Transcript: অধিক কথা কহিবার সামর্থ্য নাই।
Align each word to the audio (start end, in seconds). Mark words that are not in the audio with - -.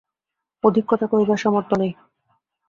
অধিক 0.63 0.85
কথা 0.87 1.05
কহিবার 1.07 1.37
সামর্থ্য 1.37 1.75
নাই। 1.75 1.91